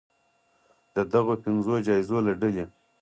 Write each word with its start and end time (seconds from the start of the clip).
د 0.95 0.97
دغو 1.13 1.33
پنځو 1.43 1.73
جایزو 1.87 2.17
له 2.27 2.33
ډلې 2.41 2.65